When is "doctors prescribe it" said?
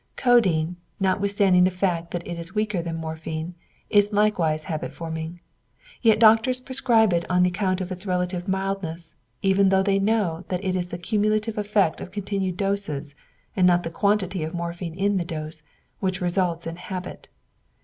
6.17-7.23